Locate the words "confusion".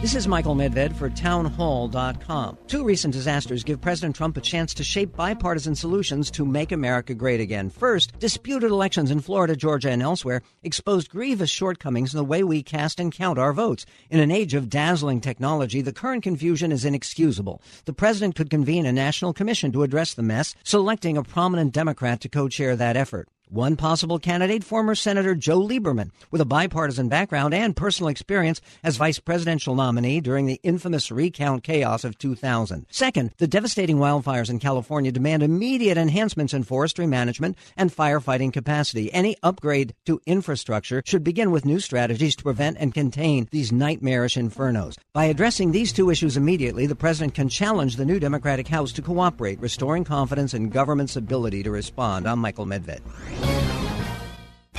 16.22-16.72